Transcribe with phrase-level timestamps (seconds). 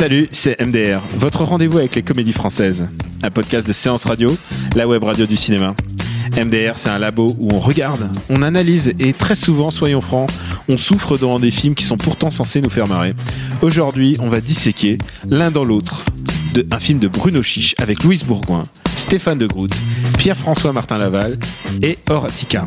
[0.00, 2.88] Salut, c'est MDR, votre rendez-vous avec les comédies françaises.
[3.22, 4.34] Un podcast de séance radio,
[4.74, 5.74] la web radio du cinéma.
[6.42, 10.30] MDR, c'est un labo où on regarde, on analyse et très souvent, soyons francs,
[10.70, 13.12] on souffre devant des films qui sont pourtant censés nous faire marrer.
[13.60, 14.96] Aujourd'hui, on va disséquer
[15.28, 16.06] l'un dans l'autre
[16.54, 18.62] de, un film de Bruno Chiche avec Louise Bourgoin,
[18.96, 19.70] Stéphane de Groot,
[20.16, 21.36] Pierre-François Martin Laval
[21.82, 22.66] et Horatica.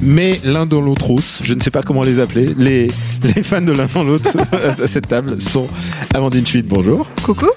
[0.00, 1.08] Mais l'un dans l'autre,
[1.42, 2.88] je ne sais pas comment les appeler, les,
[3.22, 4.30] les fans de l'un dans l'autre
[4.82, 5.66] à cette table sont
[6.14, 7.48] Amandine Schmidt, bonjour, Coucou.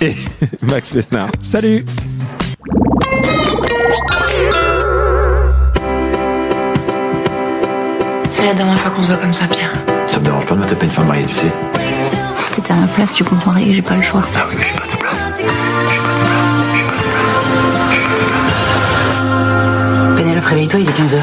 [0.00, 0.14] et
[0.62, 1.30] Max Pesnard.
[1.42, 1.84] Salut
[8.30, 9.70] C'est la dernière fois qu'on se voit comme ça, Pierre.
[10.08, 11.52] Ça me dérange pas de me taper une femme mariée, tu sais.
[12.38, 14.22] Si t'étais à ma place, tu comprendrais que j'ai pas le choix.
[14.34, 14.86] Ah oui, mais je suis pas
[20.52, 21.18] réveille-toi, il est 15h.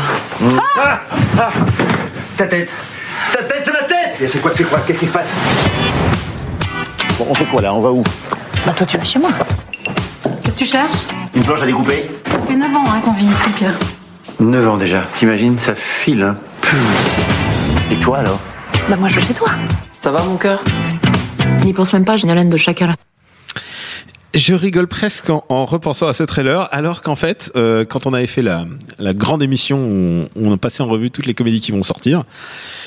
[0.80, 1.00] Ah
[1.38, 1.50] Ah
[2.36, 2.70] Ta tête.
[3.32, 4.22] Ta tête, c'est ma tête.
[4.22, 4.80] Et C'est quoi, c'est quoi?
[4.86, 5.32] Qu'est-ce qui se passe?
[7.18, 7.74] Bon, on fait quoi là?
[7.74, 8.04] On va où?
[8.66, 9.30] Bah toi, tu vas chez moi.
[10.44, 11.04] Qu'est-ce que tu cherches?
[11.36, 12.10] Une planche à découper.
[12.30, 13.74] Ça fait 9 ans hein, qu'on vit ici, Pierre.
[14.40, 16.36] 9 ans déjà, t'imagines Ça file, hein.
[17.92, 18.40] Et toi alors?
[18.90, 19.50] Bah moi, je vais chez toi.
[20.02, 20.62] Ça va mon cœur?
[21.64, 22.96] N'y pense même pas, j'ai une haleine de chacal.
[24.36, 28.14] Je rigole presque en, en repensant à ce trailer, alors qu'en fait, euh, quand on
[28.14, 28.66] avait fait la,
[29.14, 32.26] grande émission où on, on a passé en revue toutes les comédies qui vont sortir,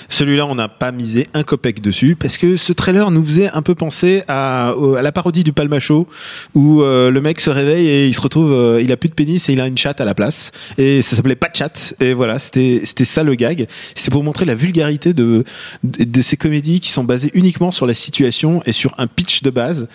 [0.09, 3.63] celui-là, on n'a pas misé un copec dessus, parce que ce trailer nous faisait un
[3.63, 6.09] peu penser à, à la parodie du Palmacho,
[6.55, 9.15] où euh, le mec se réveille et il se retrouve, euh, il a plus de
[9.15, 12.13] pénis et il a une chatte à la place, et ça s'appelait pas chatte, et
[12.15, 13.67] voilà, c'était c'était ça le gag.
[13.95, 15.45] C'était pour montrer la vulgarité de,
[15.85, 19.43] de, de ces comédies qui sont basées uniquement sur la situation et sur un pitch
[19.43, 19.89] de base,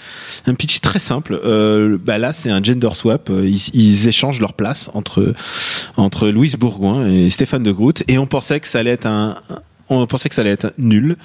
[0.45, 1.39] un pitch très simple.
[1.43, 3.29] Euh, bah là, c'est un gender swap.
[3.29, 5.33] Euh, Ils, ils échangent leur place entre
[5.95, 9.35] entre Louise Bourgoin et Stéphane de Groot, et on pensait que ça allait être un,
[9.89, 11.15] on pensait que ça allait être nul,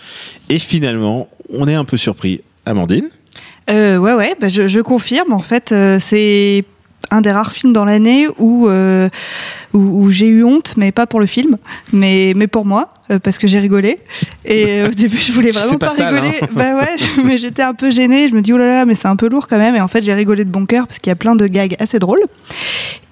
[0.48, 2.42] et finalement, on est un peu surpris.
[2.64, 3.08] Amandine,
[3.70, 5.32] Euh, ouais, ouais, bah, je, confirme.
[5.32, 6.64] En fait, euh, c'est
[7.10, 9.08] un des rares films dans l'année où, euh,
[9.72, 11.58] où, où j'ai eu honte, mais pas pour le film,
[11.92, 13.98] mais, mais pour moi, euh, parce que j'ai rigolé.
[14.44, 16.40] Et euh, au début, je voulais vraiment pas rigoler.
[16.54, 18.28] Bah ouais, je- mais j'étais un peu gênée.
[18.28, 19.74] Je me dis, oh là là, mais c'est un peu lourd quand même.
[19.76, 21.76] Et en fait, j'ai rigolé de bon cœur parce qu'il y a plein de gags
[21.78, 22.20] assez drôles.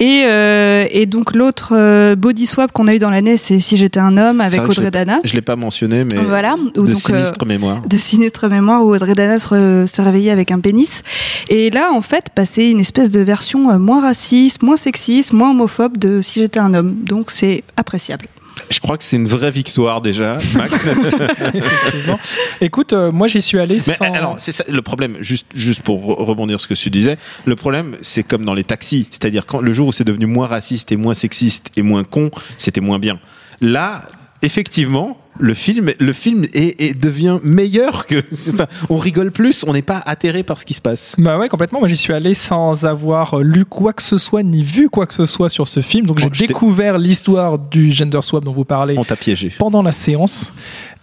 [0.00, 4.00] Et, euh, et donc, l'autre body swap qu'on a eu dans l'année, c'est Si j'étais
[4.00, 5.20] un homme avec vrai Audrey Dana.
[5.24, 6.56] je l'ai pas mentionné, mais Voilà.
[6.74, 7.82] de donc, sinistre mémoire.
[7.86, 11.02] de sinistre mémoire où Audrey Dana se, réveillait avec un pénis.
[11.48, 15.50] Et là, en fait, bah, c'est une espèce de version moins raciste, moins sexiste, moins
[15.50, 16.96] homophobe de Si j'étais un homme.
[17.04, 18.26] Donc c'est appréciable.
[18.70, 20.72] Je crois que c'est une vraie victoire déjà, Max.
[21.54, 22.18] Effectivement.
[22.60, 24.04] Écoute, euh, moi j'y suis allé Mais sans...
[24.12, 27.18] alors, c'est ça le problème, juste, juste pour re- rebondir sur ce que tu disais,
[27.44, 29.06] le problème, c'est comme dans les taxis.
[29.10, 32.30] C'est-à-dire, quand le jour où c'est devenu moins raciste et moins sexiste et moins con,
[32.58, 33.18] c'était moins bien.
[33.60, 34.02] Là,
[34.42, 38.16] effectivement, le film, le film est, est- devient meilleur que.
[38.52, 41.14] Enfin, on rigole plus, on n'est pas atterré par ce qui se passe.
[41.18, 41.78] Bah ouais, complètement.
[41.78, 45.06] Moi, j'y suis allé sans avoir euh, lu quoi que ce soit ni vu quoi
[45.06, 46.06] que ce soit sur ce film.
[46.06, 49.52] Donc, j'ai découvert l'histoire du gender swap dont vous parlez On t'a piégé.
[49.58, 50.52] pendant la séance.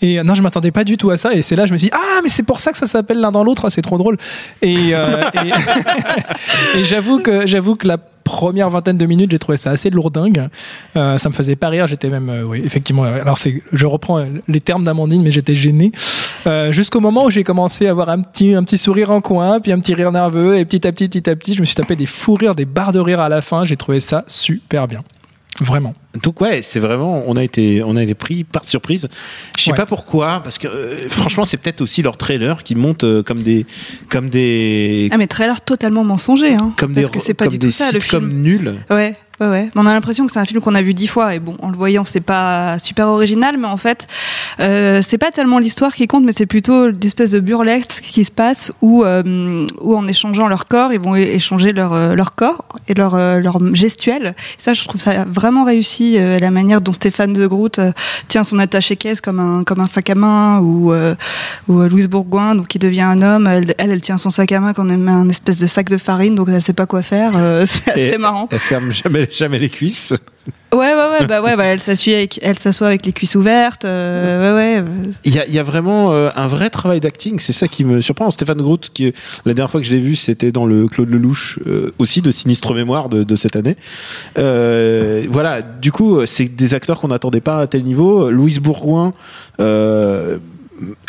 [0.01, 1.33] Et euh, non, je m'attendais pas du tout à ça.
[1.33, 3.19] Et c'est là, je me suis dit, ah, mais c'est pour ça que ça s'appelle
[3.19, 3.69] l'un dans l'autre.
[3.69, 4.17] C'est trop drôle.
[4.61, 5.23] Et, euh,
[6.75, 9.89] et, et j'avoue que j'avoue que la première vingtaine de minutes, j'ai trouvé ça assez
[9.89, 10.49] lourdingue.
[10.95, 11.87] Euh, ça me faisait pas rire.
[11.87, 13.03] J'étais même, euh, oui, effectivement.
[13.03, 15.91] Alors c'est, je reprends euh, les termes d'Amandine, mais j'étais gêné
[16.45, 19.59] Euh, jusqu'au moment où j'ai commencé à avoir un petit, un petit sourire en coin,
[19.59, 21.75] puis un petit rire nerveux, et petit à petit, petit à petit, je me suis
[21.75, 23.65] tapé des fous rires, des barres de rire à la fin.
[23.65, 25.03] J'ai trouvé ça super bien.
[25.61, 25.93] Vraiment.
[26.23, 29.07] Donc ouais, c'est vraiment, on a été, on a été pris par surprise.
[29.57, 29.77] Je sais Ouais.
[29.77, 33.41] pas pourquoi, parce que euh, franchement, c'est peut-être aussi leur trailer qui monte euh, comme
[33.41, 33.65] des,
[34.09, 37.53] comme des, Ah mais trailer totalement mensonger, hein, comme des, parce que c'est pas comme
[37.53, 38.29] du des tout ça le film.
[38.41, 38.75] nuls.
[38.91, 39.69] Ouais, ouais, ouais.
[39.75, 41.55] Mais on a l'impression que c'est un film qu'on a vu dix fois et bon,
[41.61, 44.07] en le voyant, c'est pas super original, mais en fait,
[44.59, 48.31] euh, c'est pas tellement l'histoire qui compte, mais c'est plutôt l'espèce de burlesque qui se
[48.31, 52.65] passe où, euh, où en échangeant leur corps, ils vont échanger leur euh, leur corps
[52.87, 54.35] et leur euh, leur gestuelle.
[54.59, 57.91] Et ça, je trouve ça vraiment réussi euh, la manière dont Stéphane de Groot euh,
[58.27, 61.15] tient son attaché-caisse comme un comme un sac à main ou euh,
[61.67, 63.47] ou Louise Bourgoin, donc qui devient un homme.
[63.47, 66.35] Elle, elle, elle tient son sac à main comme un espèce de sac de farine,
[66.35, 67.33] donc elle sait pas quoi faire.
[67.65, 68.47] c'est Et assez marrant.
[68.51, 70.13] Elle ferme jamais, jamais les cuisses.
[70.73, 73.85] Ouais, ouais, ouais, bah ouais, bah, elle s'assoit avec, elle s'assoit avec les cuisses ouvertes.
[73.85, 74.81] euh, ouais, ouais.
[74.81, 75.11] euh.
[75.23, 77.39] Il y a, il y a vraiment euh, un vrai travail d'acting.
[77.39, 78.29] C'est ça qui me surprend.
[78.31, 79.13] Stéphane Groot, qui
[79.45, 82.31] la dernière fois que je l'ai vu, c'était dans le Claude Lelouch, euh, aussi de
[82.31, 83.77] sinistre mémoire de, de cette année.
[84.37, 85.61] Euh, voilà.
[85.61, 88.29] Du coup, c'est des acteurs qu'on n'attendait pas à tel niveau.
[88.29, 89.13] Louise Bourgoin.
[89.59, 90.37] Euh,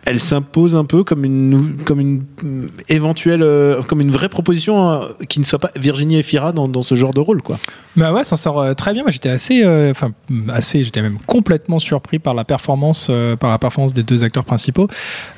[0.04, 4.90] elle s'impose un peu comme une comme une mm, éventuelle euh, comme une vraie proposition
[4.90, 7.58] euh, qui ne soit pas Virginie Efira dans, dans ce genre de rôle quoi.
[7.96, 9.04] Bah ouais, s'en sort euh, très bien.
[9.08, 10.12] J'étais assez, euh, enfin
[10.48, 14.44] assez, j'étais même complètement surpris par la performance, euh, par la performance des deux acteurs
[14.44, 14.88] principaux.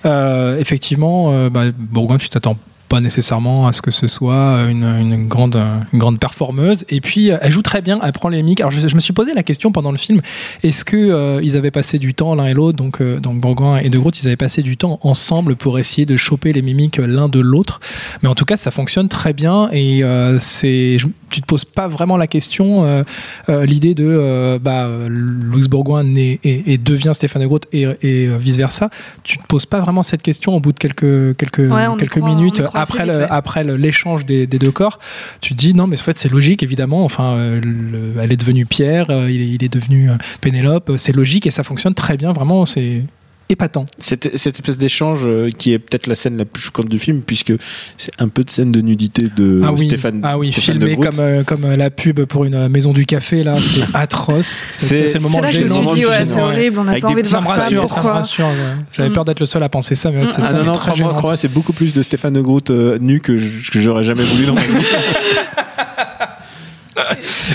[0.05, 2.57] Euh, effectivement, euh, bah, Bourgoin, tu t'attends
[2.91, 5.59] pas nécessairement à ce que ce soit une, grande,
[5.95, 6.85] grande performeuse.
[6.89, 8.61] Et puis, euh, elle joue très bien, elle prend les mics.
[8.61, 10.21] Alors, je, me suis posé la question pendant le film
[10.63, 13.79] est-ce que euh, ils avaient passé du temps l'un et l'autre, donc, euh, donc Bourgoin
[13.79, 16.99] et De Groot, ils avaient passé du temps ensemble pour essayer de choper les mimiques
[16.99, 17.81] l'un de l'autre.
[18.23, 20.97] Mais en tout cas, ça fonctionne très bien et euh, c'est,
[21.31, 22.85] tu te poses pas vraiment la question.
[22.85, 23.03] euh,
[23.49, 27.67] euh, l'idée de euh, bah, euh, Louis Bourgoin naît et, et devient Stéphane de Groot
[27.73, 28.91] et, et vice versa.
[29.23, 32.29] Tu te poses pas vraiment cette question au bout de quelques quelques Ouais, quelques croit-
[32.35, 33.27] minutes après vite, le- ouais.
[33.31, 34.99] après l'échange des, des deux corps.
[35.41, 37.05] Tu te dis non mais en fait c'est logique évidemment.
[37.05, 40.91] Enfin euh, le- elle est devenue Pierre, euh, il, est, il est devenu euh, Pénélope.
[40.91, 42.33] euh, C'est logique et ça fonctionne très bien.
[42.33, 43.03] Vraiment c'est
[43.51, 43.87] épatant.
[43.99, 47.21] Cette, cette espèce d'échange euh, qui est peut-être la scène la plus choquante du film
[47.23, 47.53] puisque
[47.97, 50.21] c'est un peu de scène de nudité de ah oui, Stéphane.
[50.25, 53.07] ah oui Stéphane filmé comme, euh, comme euh, la pub pour une euh, maison du
[53.07, 54.67] café là, c'est atroce.
[54.71, 55.91] C'est C'est- c'est le C'est moment là que je me gênant.
[55.91, 56.41] suis dit, ouais, gênant, c'est ouais.
[56.43, 57.63] horrible, on n'a Avec pas envie de Ça voir ça.
[57.65, 58.47] rassure, ça me Pourquoi rassure.
[58.47, 58.55] ouais.
[58.93, 59.13] J'avais Mm.
[59.13, 61.93] peur d'être le seul à penser ça, mais cette Ah non, non, c'est beaucoup plus
[61.93, 64.69] de Stéphane de Groot euh, nu que j'aurais jamais voulu dans ma vie.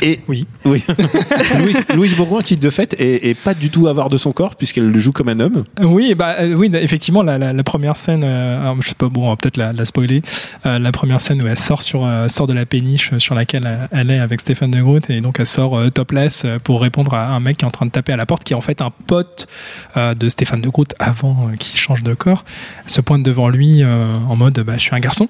[0.02, 0.46] Et Oui.
[0.66, 0.84] oui,
[1.60, 4.56] Louise, Louise Bourgoin qui de fait est, est pas du tout avare de son corps
[4.56, 5.64] puisqu'elle le joue comme un homme.
[5.82, 9.10] Oui, bah euh, oui, effectivement, la, la, la première scène, euh, alors, je sais pas,
[9.10, 10.22] bon, on va peut-être la, la spoiler.
[10.66, 13.90] Euh, la première scène où elle sort sur euh, sort de la péniche sur laquelle
[13.92, 17.40] elle est avec Stéphane de Groot et donc elle sort topless pour répondre à un
[17.40, 18.92] mec qui est en train de taper à la porte, qui est en fait un
[19.08, 19.48] pote
[19.96, 22.44] de Stéphane de Groot avant qu'il change de corps.
[22.86, 25.28] Elle se pointe devant lui en mode, bah, je suis un garçon.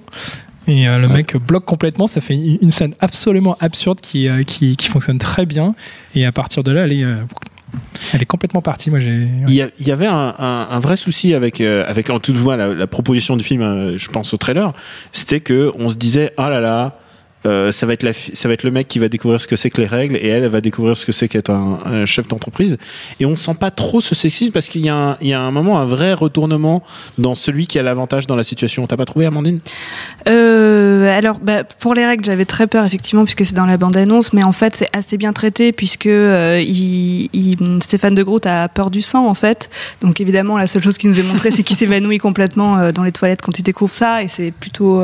[0.67, 4.75] Et euh, le mec bloque complètement, ça fait une scène absolument absurde qui, euh, qui,
[4.75, 5.67] qui fonctionne très bien.
[6.15, 7.17] Et à partir de là, elle est, euh,
[8.13, 8.89] elle est complètement partie.
[8.89, 9.27] Moi, j'ai.
[9.47, 12.73] Il y, avait un, un- un vrai souci avec, euh, avec en tout cas la,
[12.73, 14.73] la proposition du film, euh, je pense au trailer,
[15.11, 16.99] c'était que on se disait oh là là,
[17.45, 18.03] euh, ça va être
[18.63, 20.61] le mec qui va découvrir ce que c'est que les règles et elle, elle va
[20.61, 22.77] découvrir ce que c'est qu'être un, un chef d'entreprise.
[23.19, 26.13] Et on sent pas trop ce sexisme parce qu'il y, a un- moment un vrai
[26.13, 26.83] retournement
[27.17, 28.87] dans celui qui a l'avantage dans la situation.
[28.87, 29.59] T'as pas trouvé Amandine?
[30.27, 34.33] Euh, alors, bah, pour les règles, j'avais très peur effectivement puisque c'est dans la bande-annonce,
[34.33, 36.63] mais en fait c'est assez bien traité puisque euh,
[37.81, 39.69] Stéphane de Groot a peur du sang en fait.
[40.01, 43.11] Donc évidemment, la seule chose qui nous est montrée, c'est qu'il s'évanouit complètement dans les
[43.11, 45.03] toilettes quand il découvre ça, et c'est plutôt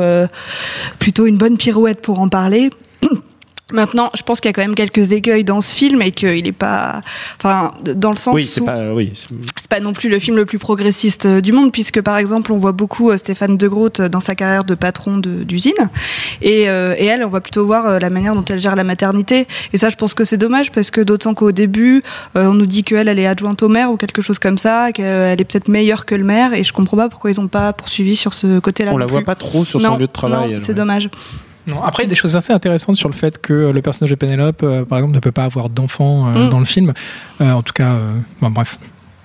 [0.98, 2.70] plutôt une bonne pirouette pour en parler.
[3.72, 6.46] Maintenant, je pense qu'il y a quand même quelques écueils dans ce film et qu'il
[6.46, 7.00] est pas,
[7.38, 9.12] enfin, dans le sens Oui, c'est où pas, oui.
[9.14, 9.28] c'est-
[9.70, 12.58] pas non plus le film le plus progressiste euh, du monde puisque par exemple on
[12.58, 15.72] voit beaucoup euh, Stéphane de Groot euh, dans sa carrière de patron de- d'usine
[16.42, 18.84] et, euh, et elle on va plutôt voir euh, la manière dont elle gère la
[18.84, 22.02] maternité et ça je pense que c'est dommage parce que d'autant qu'au début
[22.36, 24.92] euh, on nous dit qu'elle elle est adjointe au maire ou quelque chose comme ça
[24.92, 27.72] qu'elle est peut-être meilleure que le maire et je comprends pas pourquoi ils ont pas
[27.72, 30.48] poursuivi sur ce côté-là On la voit pas trop sur non, son lieu de travail.
[30.50, 30.74] non, elle, c'est ouais.
[30.74, 31.08] dommage
[31.66, 31.82] Non.
[31.82, 34.10] Après, il y a des choses assez intéressantes sur le fait que euh, le personnage
[34.10, 36.50] de Pénélope, euh, par exemple, ne peut pas avoir d'enfant euh, Mm.
[36.50, 36.92] dans le film.
[37.40, 38.78] Euh, en tout cas, euh, bon, bref.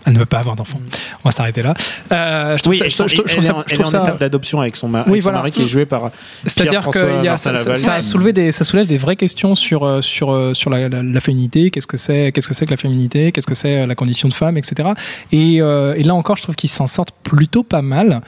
[0.05, 0.79] Elle ne peut pas avoir d'enfant.
[1.25, 1.73] On va s'arrêter là.
[2.13, 3.59] Euh, je trouve Oui, ça, je trouve- je trouve- je elle trouve est ça- en,
[3.59, 5.39] je elle est trouve en ça- étape d'adoption avec son, ma- Oui, avec son voilà.
[5.39, 6.11] mari qui est joué par
[6.45, 7.77] C'est-à-dire que y a, ça, ça- Laval.
[7.77, 11.19] ça a soulevé des, ça soulève des vraies questions sur, sur, sur la, la, la
[11.19, 14.29] féminité, qu'est-ce que c'est, qu'est-ce que c'est que la féminité, qu'est-ce que c'est la condition
[14.29, 14.91] de femme, etc.
[15.33, 18.21] Et, euh, et là encore, je trouve qu'ils s'en sortent plutôt pas mal.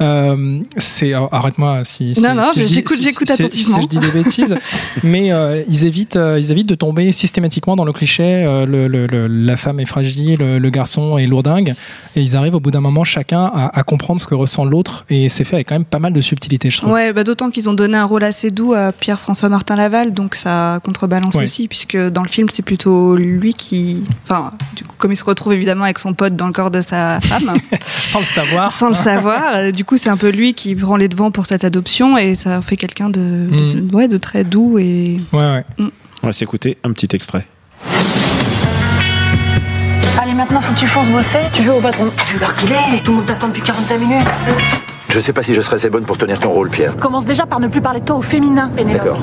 [0.00, 3.76] Euh, c'est, arrête-moi si, si- Non, non, si j'écoute- j'écoute si- attentivement.
[3.76, 4.54] Si je dis des bêtises,
[5.02, 8.44] mais euh, ils évitent, euh, ils évitent de tomber systématiquement dans le cliché.
[8.44, 11.74] le, le- le- la femme est fragile, le, garçon est lourdingue,
[12.14, 15.04] et ils arrivent au bout d'un moment chacun à, à comprendre ce que ressent l'autre,
[15.08, 16.92] et c'est fait avec quand même pas mal de subtilité, je trouve.
[16.92, 20.34] Ouais, bah d'autant qu'ils ont donné un rôle assez doux à Pierre-François Martin Laval, donc
[20.34, 21.44] ça contrebalance Ouais.
[21.44, 24.02] aussi, puisque dans le film, c'est plutôt lui qui.
[24.24, 26.80] Enfin, du coup, comme il se retrouve évidemment avec son pote dans le corps de
[26.80, 28.72] sa femme, Sans le savoir.
[28.72, 31.64] sans le savoir, du coup, c'est un peu lui qui prend les devants pour cette
[31.64, 33.86] adoption, et ça fait quelqu'un de, Mm.
[33.88, 35.18] de- ouais, de très doux et.
[35.32, 35.64] Ouais, ouais.
[36.22, 37.46] On va s'écouter un petit extrait.
[40.20, 41.38] Allez, maintenant, faut que tu fonces bosser.
[41.52, 42.06] Tu joues au patron.
[42.16, 44.26] T'as vu l'heure qu'il est Tout le monde t'attend depuis 45 minutes.
[45.08, 46.96] Je sais pas si je serais assez bonne pour tenir ton rôle, Pierre.
[46.96, 49.02] Commence déjà par ne plus parler de toi au féminin, Pénélope.
[49.04, 49.20] D'accord.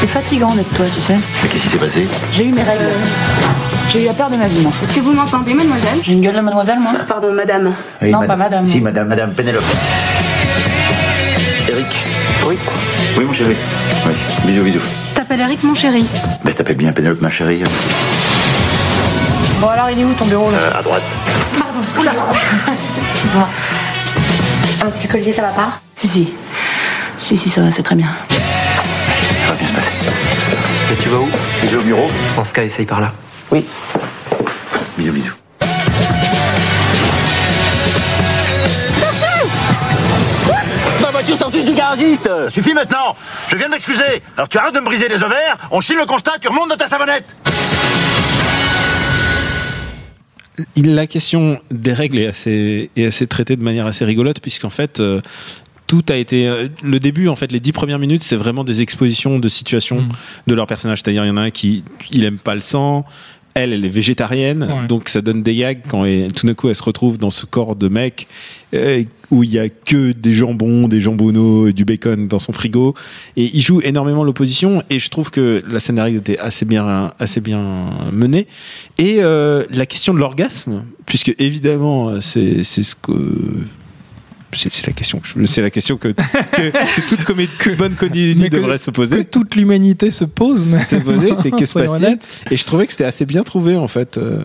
[0.00, 1.16] C'est fatigant d'être toi, tu sais.
[1.42, 2.06] Mais qu'est-ce qui s'est passé?
[2.32, 2.84] J'ai eu mes règles.
[3.94, 4.72] J'ai eu la peur de ma vie, moi.
[4.82, 7.72] Est-ce que vous m'entendez, mademoiselle J'ai une gueule de mademoiselle, moi Pardon, madame.
[8.02, 8.66] Oui, Non, pas madame.
[8.66, 9.62] Si, madame, madame Pénélope.
[11.68, 11.86] Eric.
[12.44, 12.58] Oui.
[13.16, 13.54] Oui, mon chéri.
[14.04, 14.12] Oui.
[14.46, 14.80] Bisous, bisous.
[15.14, 16.04] T'appelles Eric, mon chéri.
[16.44, 17.62] Mais t'appelles bien Pénélope, ma chérie.
[19.60, 21.02] Bon, alors, il est où ton bureau là Euh, à droite.
[21.56, 21.78] Pardon.
[23.14, 23.48] Excuse-moi.
[24.80, 26.32] Ah, monsieur le collier, ça va pas Si, si.
[27.16, 28.08] Si, si, ça va, c'est très bien.
[28.28, 29.92] Ça va bien se passer.
[30.92, 31.28] Et tu vas où?
[31.60, 32.08] Tu vais au bureau?
[32.36, 33.12] En ce cas, essaye par là.
[33.50, 33.64] Oui.
[34.96, 35.34] Bisous, bisous.
[41.00, 42.24] Ma voiture sort juste du garagiste.
[42.24, 43.16] Ça suffit maintenant.
[43.48, 44.22] Je viens de m'excuser.
[44.36, 46.76] Alors tu arrêtes de me briser les ovaires, on signe le constat, tu remontes dans
[46.76, 47.36] ta savonnette.
[50.76, 54.70] Il- La question des règles est assez, est assez traitée de manière assez rigolote, puisqu'en
[54.70, 55.20] fait, euh,
[55.86, 56.46] tout a été.
[56.48, 60.02] euh, le début, en fait, les dix premières minutes, c'est vraiment des expositions de situations
[60.02, 60.08] Mm.
[60.46, 61.00] de leurs personnages.
[61.04, 63.04] C'est-à-dire, il y en a un qui il aime pas le sang.
[63.56, 64.86] Elle, elle est végétarienne, Ouais.
[64.88, 67.46] donc ça donne des gags quand elle- tout d'un coup elle se retrouve dans ce
[67.46, 68.26] corps de mec
[68.74, 72.52] euh, où il y a que des jambons, des jambonneaux, et du bacon dans son
[72.52, 72.96] frigo.
[73.36, 74.82] Et il joue énormément l'opposition.
[74.90, 78.48] Et je trouve que la scène règles était assez bien, assez bien menée.
[78.98, 83.12] Et euh, la question de l'orgasme, puisque évidemment c'est c'est ce que
[84.54, 88.36] c'est la question que c'est la question que, que, que toute comé- que bonne comédie
[88.38, 89.24] Mais que- devrait se Que poser.
[89.24, 92.52] toute l'humanité se pose, mais Se poser, c'est que se soyons passe-t-il.
[92.52, 94.18] Et je trouvais que c'était assez bien trouvé en fait.
[94.18, 94.42] euh.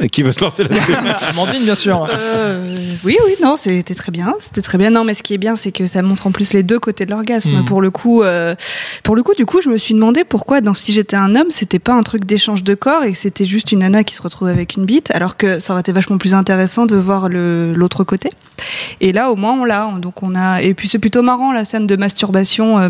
[0.00, 0.92] Et qui veut se lancer là-dessus
[1.30, 2.06] Amandine, bien sûr.
[2.10, 4.90] Euh, oui, oui, non, c'était très bien, c'était très bien.
[4.90, 7.04] Non, mais ce qui est bien, c'est que ça montre en plus les deux côtés
[7.06, 7.60] de l'orgasme.
[7.60, 7.64] Mm.
[7.64, 8.54] Pour le coup, euh,
[9.02, 11.50] pour le coup, du coup, je me suis demandé pourquoi dans Si j'étais un homme,
[11.50, 14.22] c'était pas un truc d'échange de corps et que c'était juste une nana qui se
[14.22, 17.72] retrouve avec une bite, alors que ça aurait été vachement plus intéressant de voir le-
[17.74, 18.30] l'autre côté.
[19.00, 19.90] Et là, au moins, on l'a.
[20.00, 20.62] Donc, on a.
[20.62, 22.78] Et puis, c'est plutôt marrant la scène de masturbation.
[22.78, 22.88] euh,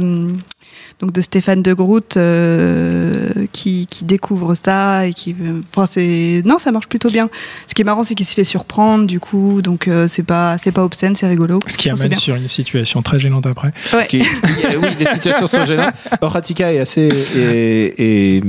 [1.01, 6.43] donc de Stéphane de Groot euh, qui, qui découvre ça et qui veut- enfin c'est
[6.45, 7.29] non ça marche plutôt bien
[7.67, 10.57] ce qui est marrant c'est qu'il se fait surprendre du coup donc euh, c'est pas
[10.59, 12.19] c'est pas obscène c'est rigolo Ce qui amène bien.
[12.19, 13.73] sur une situation très gênante après.
[13.95, 14.07] Ouais.
[14.07, 15.95] Qui- oui, les situations sont gênantes.
[16.21, 18.43] Horatica est assez et, et,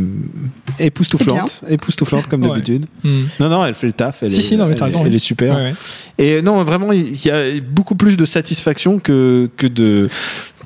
[0.80, 2.50] époustouflante, époustouflante comme Ouais.
[2.50, 2.86] d'habitude.
[3.04, 3.24] Hmm.
[3.40, 4.24] Non, non, elle fait le taf.
[4.24, 5.16] Elle Si, est, si, non, mais t'as elle, raison, Elle oui.
[5.16, 5.56] est super.
[5.56, 5.74] Ouais, ouais.
[6.18, 10.10] Et non, vraiment, il y a beaucoup plus de satisfaction que que de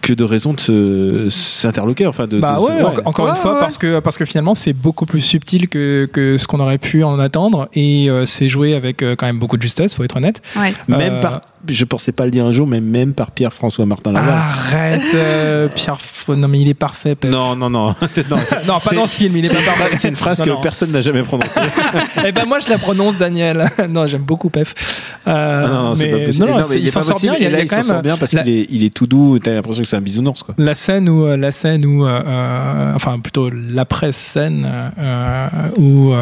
[0.05, 2.05] que de raison de se- s'interloquer.
[2.05, 3.59] Enfin, de, Bah de- ouais, en- encore Ouais, une fois, ouais.
[3.59, 7.03] parce que parce que finalement c'est beaucoup plus subtil que, que ce qu'on aurait pu
[7.03, 10.17] en attendre et euh, c'est joué avec euh, quand même beaucoup de justesse, faut être
[10.17, 10.41] honnête.
[10.55, 10.69] Ouais.
[10.88, 14.12] Même Euh, par, je pensais pas le dire un jour, mais même par Pierre-François Martin
[14.12, 14.34] Laval.
[14.34, 15.98] Arrête, euh, Pierre.
[16.27, 17.15] Non mais il est parfait.
[17.15, 17.29] Pep.
[17.31, 17.88] Non, non, non.
[18.29, 19.38] non, non, pas dans ce film.
[19.38, 19.84] Il est pas parfait.
[19.89, 20.62] phrase- c'est une phrase Non, que non.
[20.62, 21.50] personne n'a jamais prononcée.
[22.25, 23.65] Eh ben moi je la prononce, Daniel.
[23.89, 24.74] non, j'aime beaucoup Pef.
[25.27, 26.45] Euh, Ah non, non, c'est mais pas possible.
[26.48, 27.36] non, Non, c'est- mais il s'en sort bien.
[27.39, 29.38] Il là, il s'en sort bien parce la- qu'il est, il est tout doux.
[29.39, 30.55] T'as l'impression que c'est un bisounours, quoi.
[30.57, 34.67] la scène où euh, la scène où euh, enfin plutôt l'après scène
[35.77, 36.13] où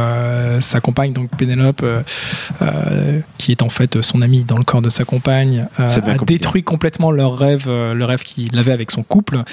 [0.59, 1.83] sa compagne donc Pénélope
[3.37, 6.63] qui est en fait son amie dans le corps de sa compagne euh, a détruit
[6.63, 9.43] complètement leur rêve euh, le rêve qu'il avait avec son couple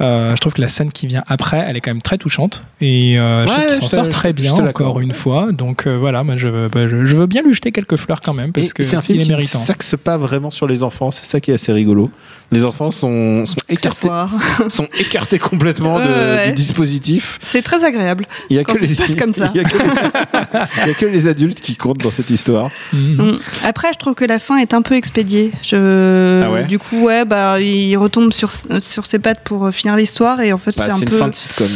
[0.00, 3.18] je trouve que la scène qui vient après elle est quand même très touchante et
[3.18, 6.36] euh, je trouve qu'il s'en sort très bien encore une fois donc euh, voilà moi
[6.36, 8.70] je, veux- bah, je, je veux bien lui jeter quelques fleurs quand même parce Et
[8.70, 11.10] que c'est un il film est qui ne s'axe pas vraiment sur les enfants.
[11.10, 12.10] C'est ça qui est assez rigolo.
[12.52, 14.30] Les enfants sont, sont écartés, Accessoire.
[14.68, 16.46] sont écartés complètement de- Ouais, ouais.
[16.48, 17.38] du dispositif.
[17.44, 19.50] c'est très agréable Il y a Quand que ça les, se passe comme ça.
[19.54, 22.30] Il y, a que les, il y a que les adultes qui comptent dans cette
[22.30, 22.70] histoire.
[22.92, 23.16] Mhm.
[23.32, 23.38] Mm.
[23.64, 25.52] Après, je trouve que la fin est un peu expédiée.
[25.62, 26.42] Je...
[26.44, 29.96] Ah ouais du coup, ouais, bah, il retombe sur, sur ses pattes pour euh, finir
[29.96, 31.12] l'histoire et en fait, Bah, c'est un c'est peu.
[31.12, 31.68] une fin de sitcom.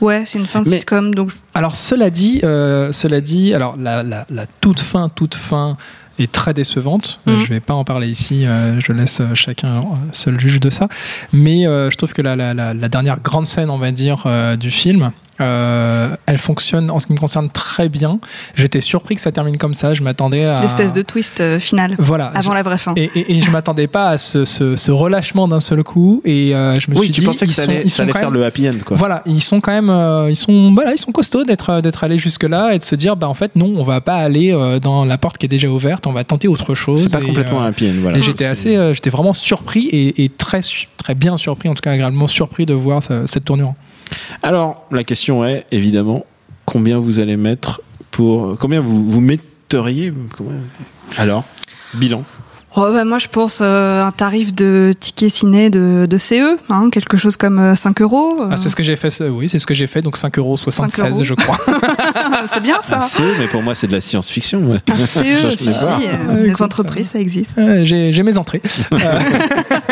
[0.00, 3.76] Ouais, c'est une fin de Mais- sitcom, donc Alors cela dit, euh, cela dit, alors
[3.78, 5.76] la, la, la toute fin, toute fin
[6.18, 7.20] est très décevante.
[7.26, 7.40] Mhm.
[7.44, 8.44] Je vais pas en parler ici.
[8.46, 10.88] euh, je laisse chacun seul juge de ça.
[11.32, 14.24] Mais euh, je trouve que la, la, la, la dernière grande scène, on va dire,
[14.26, 15.12] euh, du film.
[15.42, 18.18] Euh, elle fonctionne en ce qui me concerne très bien.
[18.54, 19.92] J'étais surpris que ça termine comme ça.
[19.94, 22.26] Je m'attendais à l'espèce de twist euh, final voilà.
[22.34, 22.94] avant la vraie fin.
[22.96, 26.22] Et, et, et je m'attendais pas à ce, ce, ce relâchement d'un seul coup.
[26.24, 27.90] Et euh, je me Oui, suis tu dit, pensais que ils ça sont, allait, ils
[27.90, 28.96] ça sont allait quand faire même- le happy end, quoi.
[28.96, 32.18] voilà, ils sont quand même, euh, ils sont, voilà, ils sont costauds d'être d'être allés
[32.18, 34.78] jusque là et de se dire, bah en fait non, on va pas aller euh,
[34.78, 37.02] dans la porte qui est déjà ouverte, on va tenter autre chose.
[37.08, 38.18] C'est pas Et, complètement euh, un happy end, voilà.
[38.18, 40.60] et j'étais assez, euh, j'étais vraiment surpris et, et très
[40.96, 43.74] très bien surpris, en tout cas agréablement surpris de voir ce- cette tournure.
[44.42, 46.24] Alors, la question est, évidemment,
[46.64, 47.80] combien vous allez mettre
[48.10, 48.56] pour.
[48.58, 50.12] Combien vous, vous metteriez.
[50.36, 50.54] combien-
[51.16, 51.44] Alors,
[51.94, 52.24] bilan.
[52.74, 56.88] Oh, bah, moi, je pense euh, un tarif de ticket ciné de, de CE, hein,
[56.90, 58.36] quelque chose comme euh, 5 euros.
[58.40, 60.16] euh, Ah, c'est ce que j'ai fait, c'est- oui, c'est ce que j'ai fait, donc
[60.16, 61.22] 5,76 euros, 5 euros.
[61.24, 61.58] je crois.
[62.52, 62.98] c'est bien ça.
[62.98, 64.60] Un CE, mais pour moi, c'est de la science-fiction.
[64.70, 64.78] ouais.
[64.88, 67.50] Un Je CE, si, si, euh, Ouais, les écoute, entreprises, ça existe.
[67.58, 68.62] Euh, j'ai j'ai mes entrées.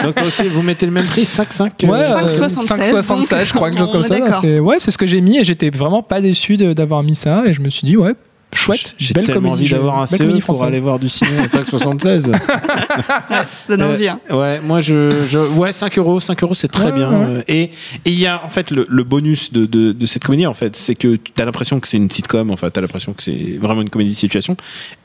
[0.02, 3.68] Donc, toi aussi, vous mettez le même prix 5,5 Ouais, euh, 5,76, 5,76, je crois,
[3.70, 4.16] quelque chose comme ça.
[4.40, 7.14] C'est ouais, c'est ce que j'ai mis et j'étais vraiment pas déçu de- d'avoir mis
[7.16, 8.14] ça et je me suis dit ouais,
[8.54, 11.42] chouette, J'ai belle tellement comédie, envie d'avoir un CE comédie pour aller voir du cinéma
[11.42, 12.32] à 5,76.
[12.36, 14.08] Ça donne Euh, envie.
[14.08, 14.20] hein.
[14.30, 17.10] Ouais, moi je, je ouais 5 euros, 5 euros c'est très Ouais, bien.
[17.10, 17.16] ouais.
[17.38, 17.70] Euh, Et
[18.04, 20.76] il y a en fait le, le bonus de, de, de cette comédie en fait,
[20.76, 23.56] c'est que tu as l'impression que c'est une sitcom, en fait, t'as l'impression que c'est
[23.60, 24.56] vraiment une comédie de situation.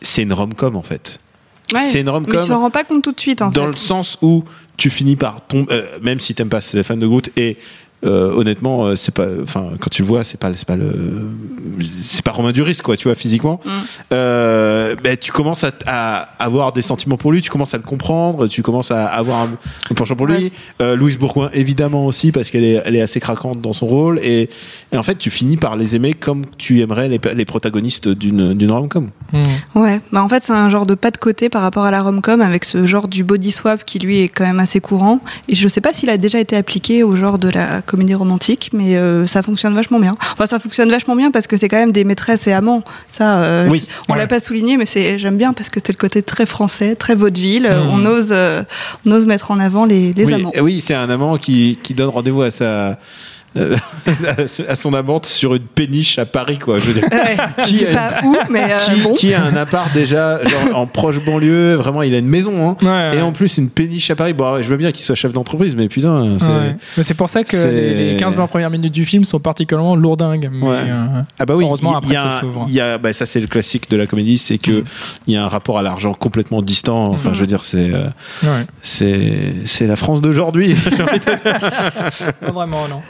[0.01, 1.19] C'est une rom-com en fait.
[1.73, 1.81] Ouais.
[1.81, 3.67] C'est une Mais tu rom-com t'en rends pas compte tout de suite, en dans fait.
[3.67, 4.43] le sens où
[4.77, 7.57] tu finis par tomber, euh, même si t'aimes pas Stéphane de Groot et
[8.03, 11.21] euh, honnêtement, euh, c'est pas, enfin, quand tu le vois, c'est pas, c'est pas le,
[11.83, 13.59] c'est pas Romain Duris, quoi, tu vois, physiquement.
[13.63, 13.69] Mm.
[14.11, 17.83] Euh, ben, tu commences à, à avoir des sentiments pour lui, tu commences à le
[17.83, 19.49] comprendre, tu commences à avoir un,
[19.91, 20.35] un penchant pour lui.
[20.35, 20.51] Ouais.
[20.81, 24.19] Euh, Louise Bourgoin, évidemment aussi, parce qu'elle est, elle est assez craquante dans son rôle,
[24.19, 24.49] et,
[24.91, 28.53] et en fait, tu finis par les aimer comme tu aimerais les, les protagonistes d'une,
[28.53, 29.09] d'une rom-com.
[29.33, 29.79] Hmm.
[29.79, 32.01] Ouais, bah en fait c'est un genre de pas de côté par rapport à la
[32.01, 35.19] rom-com avec ce genre du body swap qui lui est quand même assez courant.
[35.47, 38.69] Et je sais pas s'il a déjà été appliqué au genre de la comédie romantique,
[38.73, 40.15] mais euh, ça fonctionne vachement bien.
[40.33, 42.83] Enfin ça fonctionne vachement bien parce que c'est quand même des maîtresses et amants.
[43.07, 44.19] Ça, euh, Oui, on ouais.
[44.19, 47.15] l'a pas souligné, mais c'est j'aime bien parce que c'est le côté très français, très
[47.15, 47.69] vaudeville.
[47.69, 47.89] Mhm.
[47.91, 48.63] On ose, euh,
[49.05, 50.51] on ose mettre en avant les, les oui, amants.
[50.61, 52.97] oui, c'est un amant qui, qui donne rendez-vous à sa
[53.57, 53.75] euh,
[54.67, 56.79] à son amante sur une péniche à Paris, quoi.
[56.79, 57.03] Je veux dire.
[57.11, 59.13] Ouais, je Qui dis a- pas où, mais euh, Qui, bon.
[59.13, 62.77] qui a un appart déjà genre, en proche banlieue, vraiment il a une maison hein.
[62.81, 63.17] Ouais, ouais.
[63.17, 64.33] et en plus une péniche à Paris.
[64.33, 66.75] Bon, je veux bien qu'il soit chef d'entreprise, mais putain, c'est Ouais.
[66.97, 69.95] Mais c'est pour ça que c'est- les, les 15-20 premières minutes du film sont particulièrement
[69.95, 70.49] lourdingues.
[70.51, 70.77] Mais, Ouais.
[70.87, 71.63] euh, ah bah oui.
[71.65, 73.97] Heureusement, il y a après, ça un- y a, bah, ça c'est le classique de
[73.97, 74.83] la comédie, c'est que Mm.
[75.27, 77.11] il y a un rapport à l'argent complètement distant.
[77.11, 77.33] Enfin, Mm.
[77.33, 78.05] je veux dire, c'est euh,
[78.43, 78.65] ouais.
[78.81, 80.75] c'est c'est la France d'aujourd'hui.
[81.43, 83.01] Pas vraiment, non.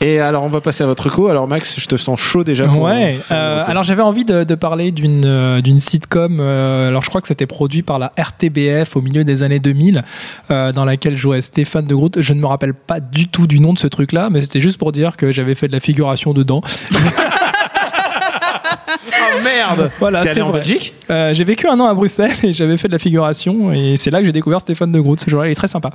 [0.00, 1.28] Et alors on va passer à votre co.
[1.28, 2.66] Alors Max, je te sens chaud déjà.
[2.66, 3.18] Pour, Ouais.
[3.30, 6.38] euh, alors j'avais envie de, de parler d'une euh, d'une sitcom.
[6.40, 10.04] euh, alors je crois que c'était produit par la RTBF au milieu des années 2000,
[10.50, 12.20] euh, dans laquelle jouait Stéphane de Groot.
[12.20, 14.78] Je ne me rappelle pas du tout du nom de ce truc-là, mais c'était juste
[14.78, 16.60] pour dire que j'avais fait de la figuration dedans.
[19.10, 20.58] Oh merde Voilà, T'es c'est allé en vrai.
[20.60, 23.96] Belgique Euh, j'ai vécu un an à Bruxelles et j'avais fait de la figuration et
[23.96, 25.20] c'est là que j'ai découvert Stéphane de Groot.
[25.20, 25.90] Ce jour-là, il est très sympa.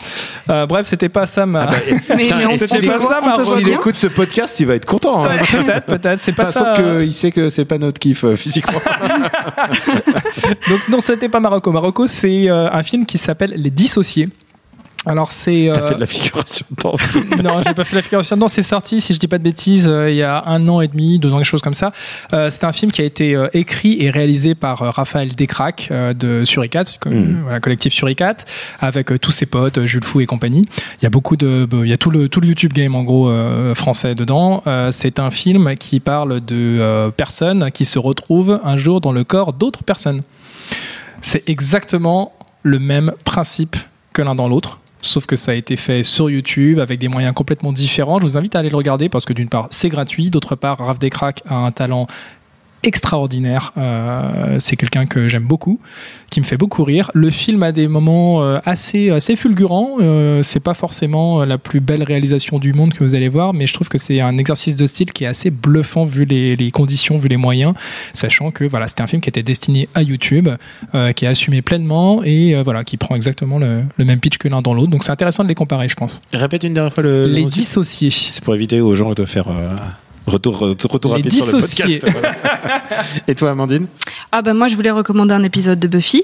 [0.49, 1.25] Euh, bref, c'était pas.
[1.37, 1.69] Ah bah,
[2.09, 4.75] Mais, putain, mais on et c'était s'en pas voit S'il écoute ce podcast, il va
[4.75, 5.25] être content.
[5.25, 5.29] hein.
[5.51, 6.21] peut-être, peut-être.
[6.21, 6.75] C'est pas Enfin, ça.
[6.75, 8.79] sauf qu'il sait que c'est pas notre kiff euh, physiquement.
[10.69, 11.71] Donc non, c'était pas Marocco.
[11.71, 14.29] Marocco, c'est euh, un film qui s'appelle Les Dissociés.
[15.05, 15.69] Alors c'est.
[15.73, 16.95] T'as euh, fait de la figuration dedans.
[17.43, 18.37] non, j'ai pas fait la figuration.
[18.37, 20.79] Non, c'est sorti, si je dis pas de bêtises, euh, il y a un an
[20.79, 21.91] et demi, deux ans, quelque chose comme ça.
[22.31, 25.89] Euh, c'est un film qui a été euh, écrit et réalisé par euh, Raphaël Descraques
[25.91, 27.41] euh, de Suricat, Mhm.
[27.43, 28.37] voilà, collectif Suricat,
[28.79, 30.65] avec tous ses potes, Jules Fou et compagnie.
[30.99, 33.03] Il y a beaucoup de, il y a tout le tout le YouTube game en
[33.03, 34.63] gros euh, français dedans.
[34.67, 39.11] Euh, c'est un film qui parle de euh, personnes qui se retrouvent un jour dans
[39.11, 40.21] le corps d'autres personnes.
[41.21, 42.31] C'est exactement
[42.63, 43.75] le même principe
[44.13, 44.79] que l'un dans l'autre.
[45.03, 48.19] Sauf que ça a été fait sur YouTube avec des moyens complètement différents.
[48.19, 50.29] Je vous invite à aller le regarder parce que d'une part, c'est gratuit.
[50.29, 52.07] D'autre part, Raph Descraques a un talent
[52.83, 53.73] extraordinaire.
[53.77, 55.79] Euh, c'est quelqu'un que j'aime beaucoup,
[56.29, 57.11] qui me fait beaucoup rire.
[57.13, 59.97] Le film a des moments euh, assez, assez fulgurants.
[60.01, 63.67] Euh, c'est pas forcément la plus belle réalisation du monde que vous allez voir, mais
[63.67, 66.71] je trouve que c'est un exercice de style qui est assez bluffant vu les, les
[66.71, 67.73] conditions, vu les moyens,
[68.13, 70.49] sachant que voilà, c'était un film qui était destiné à YouTube,
[70.95, 74.37] euh, qui est assumé pleinement et euh, voilà, qui prend exactement le, le même pitch
[74.37, 74.89] que l'un dans l'autre.
[74.89, 76.21] Donc c'est intéressant de les comparer, je pense.
[76.33, 77.27] Répète une dernière fois le.
[77.27, 78.11] le les dissociés.
[78.11, 79.75] C'est pour éviter aux gens de faire euh,
[80.27, 82.05] retour, retour, retour Les rapide sur le podcast.
[82.09, 82.31] voilà.
[83.27, 83.87] Et toi, Amandine?
[84.31, 86.23] Ah bah moi je voulais recommander un épisode de Buffy.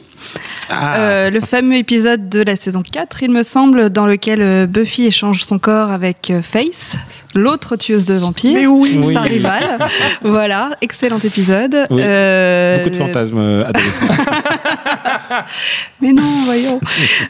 [0.69, 0.95] ah.
[0.97, 5.05] Euh, le fameux épisode de la saison 4, il me semble, dans lequel euh, Buffy
[5.05, 6.95] échange son corps avec euh, Face,
[7.35, 8.53] l'autre tueuse de vampires.
[8.53, 8.99] Mais oui.
[9.13, 9.27] Sa Oui.
[9.29, 9.77] rivale.
[10.23, 11.75] voilà, excellent épisode.
[11.89, 12.01] Oui.
[12.03, 14.05] Euh, Beaucoup de fantasmes euh, adolescents.
[16.01, 16.79] Mais non, voyons.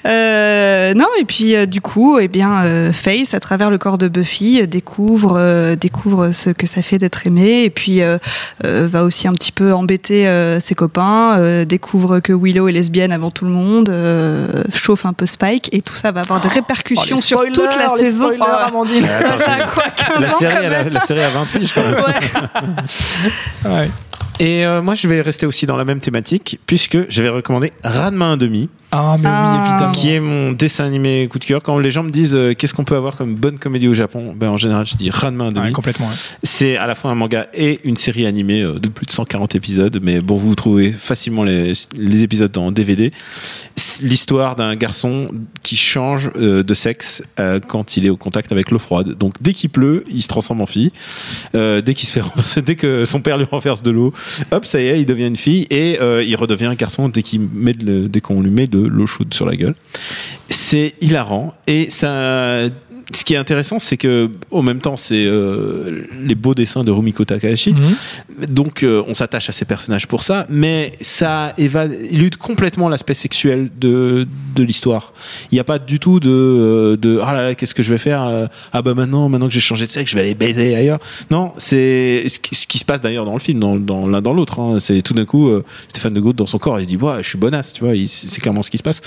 [0.06, 3.98] Euh, non, et puis euh, du coup, eh bien, euh, Face, à travers le corps
[3.98, 8.20] de Buffy, euh, découvre, euh, découvre ce que ça fait d'être aimé, et puis euh,
[8.66, 12.72] euh, va aussi un petit peu embêter euh, ses copains, euh, découvre que Willow est
[12.74, 16.42] lesbienne avant tout le monde, euh, chauffe un peu Spike, et tout ça va avoir
[16.42, 18.26] des répercussions Oh, les sur toute la les saison.
[18.26, 19.06] spoilers, Oh, Amandine.
[19.06, 21.74] Attends, ça a quoi, 15 la, ans série, quand même la série a 20 piges
[21.74, 21.96] quand même.
[21.96, 22.30] Ouais.
[23.66, 23.90] Ouais.
[24.40, 27.74] Et euh, moi, je vais rester aussi dans la même thématique, puisque je vais recommander
[27.84, 29.54] Ranma 1,5, Ah, mais Ah.
[29.64, 29.92] oui, évidemment.
[29.92, 31.62] qui est mon dessin animé coup de cœur.
[31.62, 34.34] Quand les gens me disent euh, qu'est-ce qu'on peut avoir comme bonne comédie au Japon,
[34.36, 35.62] ben, en général, je dis Ranma 1,5.
[35.62, 36.08] Ouais, complètement.
[36.08, 36.14] ouais.
[36.44, 39.54] C'est à la fois un manga et une série animée euh, de plus de 140
[39.56, 43.12] épisodes, mais bon, vous trouvez facilement les, les épisodes en DVD.
[43.76, 45.30] C'est L'histoire d'un garçon
[45.62, 49.10] qui change euh, de sexe euh, quand il est au contact avec l'eau froide.
[49.18, 50.92] Donc dès qu'il pleut, il se transforme en fille.
[51.54, 54.14] Euh, dès qu'il se fait renverser, dès que son père lui renverse de l'eau,
[54.52, 57.22] hop, ça y est, il devient une fille et euh, il redevient un garçon dès
[57.24, 59.76] qu'il met de le- dès qu'on lui met de l'eau chaude sur la gueule.
[60.50, 62.64] C'est hilarant et ça
[63.14, 66.92] ce qui est intéressant, c'est que au même temps, c'est euh, les beaux dessins de
[66.92, 67.74] Rumiko Takahashi.
[67.74, 68.46] Mhm.
[68.48, 73.14] Donc, euh, on s'attache à ces personnages pour ça, mais ça éva- élude complètement l'aspect
[73.16, 75.14] sexuel de, de l'histoire.
[75.52, 77.92] Il n'y a pas du tout de, euh, de ah là là, qu'est-ce que je
[77.92, 80.36] vais faire euh, Ah bah maintenant, maintenant que j'ai changé de sexe, je vais aller
[80.36, 81.00] baiser ailleurs.
[81.32, 84.22] Non, c'est ce qui, ce qui se passe d'ailleurs dans le film, dans, dans l'un
[84.22, 84.60] dans l'autre.
[84.60, 84.78] hein.
[84.80, 87.30] C'est tout d'un coup, euh, Stéphane de Gaulle dans son corps, il dit ouais, je
[87.30, 87.94] suis bonasse, tu vois.
[88.08, 89.02] C'est clairement ce qui se passe.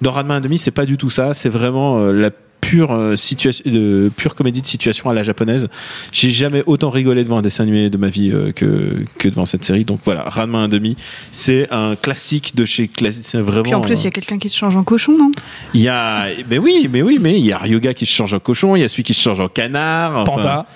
[0.00, 1.34] Dans et demi, c'est pas du tout ça.
[1.34, 5.68] C'est vraiment euh, la pure euh, situation de pure comédie de situation à la japonaise.
[6.12, 9.46] J'ai jamais autant rigolé devant un dessin animé de ma vie euh, que que devant
[9.46, 9.84] cette série.
[9.84, 10.96] Donc voilà, Ranma un demi,
[11.32, 13.22] c'est un classique de chez classique.
[13.24, 13.62] C'est vraiment.
[13.62, 15.30] Puis en plus, il y a quelqu'un qui se change en cochon, non?
[15.74, 18.34] Il y a, mais oui, mais oui, mais il y a Ryoga qui se change
[18.34, 20.66] en cochon, il y a celui qui se change en canard, enfin, Panda.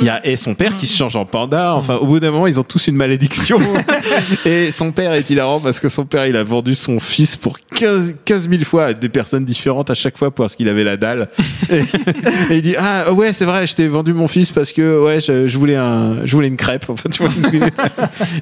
[0.00, 1.74] Il y a et son père qui se change en panda.
[1.74, 3.58] Enfin, au bout d'un moment, ils ont tous une malédiction.
[4.46, 7.58] et son père est hilarant parce que son père, il a vendu son fils pour
[7.82, 11.28] 15, 15 000 fois des personnes différentes à chaque fois parce qu'il avait la dalle.
[11.70, 15.02] Et, et il dit ah ouais, c'est vrai, je t'ai vendu mon fils parce que
[15.02, 16.86] ouais, je, je voulais un, je voulais une crêpe.
[16.88, 17.32] Enfin, tu vois,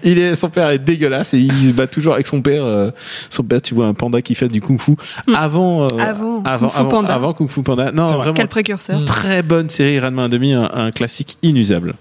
[0.05, 2.64] il est, son père est dégueulasse et il se bat toujours avec son père.
[2.64, 2.90] euh,
[3.31, 4.92] son père, tu vois, un panda qui fait du kung-fu
[5.35, 7.14] avant, euh, Avant avant, Kung Fu avant, Panda.
[7.14, 7.92] avant Kung Fu Panda.
[7.92, 11.94] Non, vraiment Quel précurseur très bonne série Ranma 1,5, un, un classique inusable.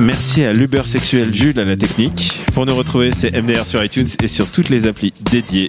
[0.00, 2.39] Merci à l'Uber sexuel Jules à la technique.
[2.60, 5.68] Pour nous retrouver, c'est MDR sur iTunes et sur toutes les applis dédiées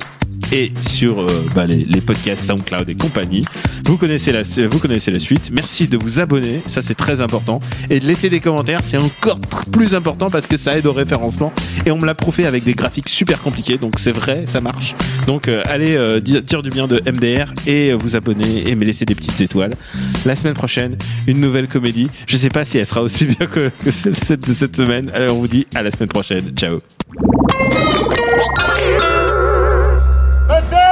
[0.52, 3.46] et sur euh, bah, les, les podcasts SoundCloud et compagnie.
[3.86, 5.52] Vous connaissez la, vous connaissez la suite.
[5.54, 7.60] Merci de vous abonner, ça c'est très important,
[7.90, 9.40] et de laisser des commentaires, c'est encore
[9.72, 11.54] plus important parce que ça aide au référencement.
[11.86, 14.96] Et on me l'a prouvé avec des graphiques super compliqués, donc c'est vrai, ça marche.
[15.28, 18.86] Donc euh, allez euh, dire, du bien de MDR et euh, vous abonner et me
[18.86, 19.74] laisser des petites étoiles.
[20.26, 20.96] La semaine prochaine,
[21.28, 22.08] une nouvelle comédie.
[22.28, 25.12] Je sais pas si elle sera aussi bien que, que celle de cette semaine.
[25.14, 26.50] Alors on vous dit à la semaine prochaine.
[26.56, 26.80] Ciao.
[30.52, 30.91] Let's go.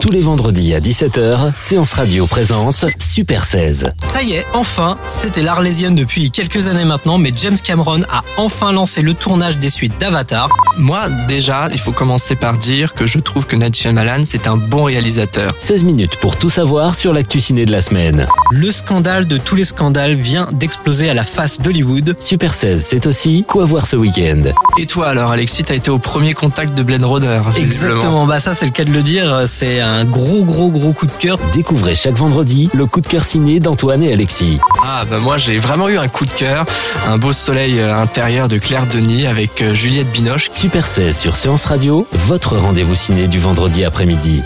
[0.00, 3.92] Tous les vendredis à 17h, Séance Radio présente Super 16.
[4.02, 8.72] Ça y est, enfin, c'était l'Arlésienne depuis quelques années maintenant, mais James Cameron a enfin
[8.72, 10.48] lancé le tournage des suites d'Avatar.
[10.78, 14.56] Moi, déjà, il faut commencer par dire que je trouve que Night Shyamalan, c'est un
[14.56, 15.54] bon réalisateur.
[15.58, 18.26] 16 minutes pour tout savoir sur l'actu ciné de la semaine.
[18.50, 22.16] Le scandale de tous les scandales vient d'exploser à la face d'Hollywood.
[22.18, 24.42] Super 16, c'est aussi quoi voir ce week-end.
[24.78, 27.42] Et toi alors, Alexis, t'as été au premier contact de Blade Runner.
[27.56, 31.06] Exactement, bah ça c'est le cas de le dire, c'est un gros gros gros coup
[31.06, 31.38] de cœur.
[31.52, 34.58] Découvrez chaque vendredi le coup de cœur ciné d'Antoine et Alexis.
[34.82, 36.64] Ah bah moi j'ai vraiment eu un coup de cœur,
[37.06, 40.48] un beau soleil euh, intérieur de Claire Denis avec euh, Juliette Binoche.
[40.52, 44.42] Super 16 sur Séance Radio, votre rendez-vous ciné du vendredi après-midi.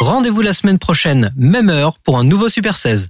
[0.00, 3.08] Rendez-vous la semaine prochaine, même heure, pour un nouveau Super 16.